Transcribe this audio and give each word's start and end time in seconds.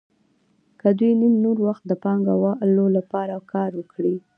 که 0.79 0.87
دوی 0.97 1.11
نیم 1.21 1.33
نور 1.43 1.57
وخت 1.67 1.83
د 1.87 1.93
پانګوال 2.03 2.89
لپاره 2.97 3.35
کار 3.51 3.69
وکړي 3.75 4.15